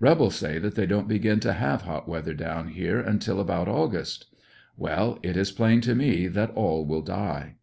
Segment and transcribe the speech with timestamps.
[0.00, 4.24] Rebels say that they don't begin to have hot weather down here until about August.
[4.78, 7.56] Well, it is plain to me that all will die.